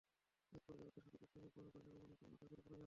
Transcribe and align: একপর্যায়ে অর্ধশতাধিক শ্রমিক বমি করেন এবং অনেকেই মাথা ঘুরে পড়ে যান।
একপর্যায়ে 0.53 0.87
অর্ধশতাধিক 0.87 1.29
শ্রমিক 1.31 1.51
বমি 1.55 1.69
করেন 1.73 1.87
এবং 1.89 2.01
অনেকেই 2.01 2.29
মাথা 2.31 2.45
ঘুরে 2.45 2.61
পড়ে 2.61 2.69
যান। 2.69 2.79